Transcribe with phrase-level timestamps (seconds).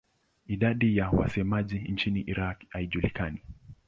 [0.47, 3.41] Idadi ya wasemaji nchini Iraq haijulikani.